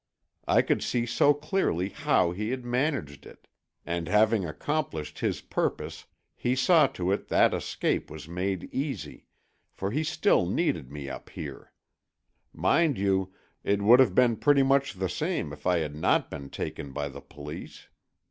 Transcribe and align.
I 0.47 0.63
could 0.63 0.81
see 0.81 1.05
so 1.05 1.31
clearly 1.31 1.89
how 1.89 2.31
he 2.31 2.49
had 2.49 2.65
managed 2.65 3.27
it. 3.27 3.47
And 3.85 4.07
having 4.07 4.43
accomplished 4.47 5.19
his 5.19 5.41
purpose 5.41 6.05
he 6.35 6.55
saw 6.55 6.87
to 6.87 7.11
it 7.11 7.27
that 7.27 7.53
escape 7.53 8.09
was 8.09 8.27
made 8.27 8.63
easy, 8.73 9.27
for 9.71 9.91
he 9.91 10.03
still 10.03 10.47
needed 10.47 10.91
me 10.91 11.07
up 11.07 11.29
here. 11.29 11.71
Mind 12.51 12.97
you, 12.97 13.31
it 13.63 13.83
would 13.83 13.99
have 13.99 14.15
been 14.15 14.37
pretty 14.37 14.63
much 14.63 14.95
the 14.95 15.07
same 15.07 15.53
if 15.53 15.67
I 15.67 15.77
had 15.77 15.93
not 15.95 16.31
been 16.31 16.49
taken 16.49 16.93
by 16.93 17.07
the 17.07 17.21
Police. 17.21 17.87